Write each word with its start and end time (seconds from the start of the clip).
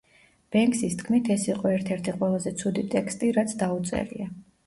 ბენქსის 0.53 0.95
თქმით, 1.01 1.27
ეს 1.35 1.43
იყო 1.49 1.73
ერთ-ერთი 1.73 2.15
ყველაზე 2.23 2.55
ცუდი 2.61 2.85
ტექსტი, 2.95 3.31
რაც 3.39 3.55
დაუწერია. 3.63 4.27